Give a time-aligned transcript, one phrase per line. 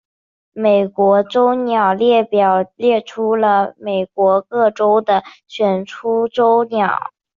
[0.55, 7.11] 美国州鸟列表列出了美国各州的选出州鸟。